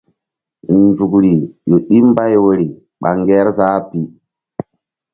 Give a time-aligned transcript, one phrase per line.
[0.77, 1.31] Nzukri
[1.67, 2.65] ƴo ɗi mbay woyri
[3.01, 3.99] ɓa Ŋgerzah pi.